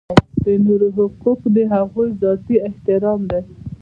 د 0.43 0.45
نورو 0.65 0.87
حقوق 0.97 1.39
د 1.55 1.57
هغوی 1.73 2.09
ذاتي 2.21 2.55
احترام 2.67 3.21
دی. 3.31 3.41